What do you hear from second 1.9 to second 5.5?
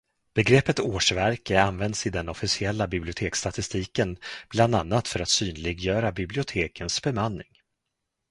i den officiella biblioteksstatistiken bland annat för att